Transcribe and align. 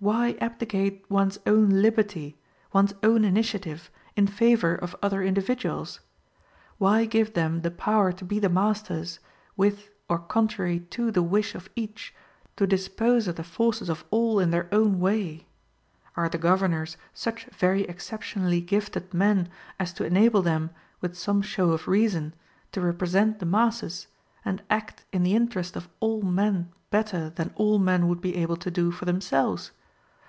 Why 0.00 0.36
abdicate 0.40 1.04
one's 1.08 1.40
own 1.44 1.82
liberty, 1.82 2.38
one's 2.72 2.94
own 3.02 3.24
initiative 3.24 3.90
in 4.14 4.28
favor 4.28 4.76
of 4.76 4.94
other 5.02 5.24
individuals? 5.24 5.98
Why 6.76 7.04
give 7.04 7.32
them 7.34 7.62
the 7.62 7.72
power 7.72 8.12
to 8.12 8.24
be 8.24 8.38
the 8.38 8.48
masters, 8.48 9.18
with 9.56 9.90
or 10.08 10.20
contrary 10.20 10.78
to 10.94 11.10
the 11.10 11.24
wish 11.24 11.56
of 11.56 11.68
each, 11.74 12.14
to 12.54 12.64
dispose 12.64 13.26
of 13.26 13.34
the 13.34 13.42
forces 13.42 13.88
of 13.88 14.04
all 14.12 14.38
in 14.38 14.52
their 14.52 14.68
own 14.72 15.00
way? 15.00 15.48
Are 16.14 16.28
the 16.28 16.38
governors 16.38 16.96
such 17.12 17.46
very 17.46 17.82
exceptionally 17.82 18.60
gifted 18.60 19.12
men 19.12 19.48
as 19.80 19.92
to 19.94 20.04
enable 20.04 20.42
them, 20.42 20.70
with 21.00 21.18
some 21.18 21.42
show 21.42 21.72
of 21.72 21.88
reason, 21.88 22.34
to 22.70 22.80
represent 22.80 23.40
the 23.40 23.46
masses, 23.46 24.06
and 24.44 24.62
act 24.70 25.04
in 25.12 25.24
the 25.24 25.34
interest 25.34 25.74
of 25.74 25.88
all 25.98 26.22
men 26.22 26.70
better 26.90 27.30
than 27.30 27.50
all 27.56 27.80
men 27.80 28.06
would 28.06 28.20
be 28.20 28.36
able 28.36 28.56
to 28.58 28.70
do 28.70 28.92
for 28.92 29.04
themselves? 29.04 29.72